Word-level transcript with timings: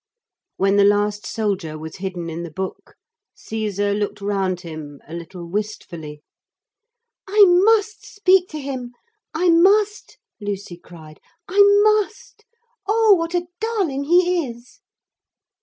When 0.57 0.77
the 0.77 0.83
last 0.83 1.27
soldier 1.27 1.77
was 1.77 1.97
hidden 1.97 2.27
in 2.27 2.41
the 2.41 2.49
book, 2.49 2.95
Caesar 3.35 3.93
looked 3.93 4.19
round 4.19 4.61
him, 4.61 4.99
a 5.07 5.13
little 5.13 5.45
wistfully. 5.47 6.23
'I 7.27 7.45
must 7.63 8.03
speak 8.03 8.49
to 8.49 8.59
him; 8.59 8.93
I 9.35 9.49
must,' 9.51 10.17
Lucy 10.39 10.77
cried; 10.77 11.19
'I 11.47 11.61
must. 11.83 12.45
Oh, 12.87 13.13
what 13.13 13.35
a 13.35 13.45
darling 13.59 14.05
he 14.05 14.47
is!' 14.47 14.79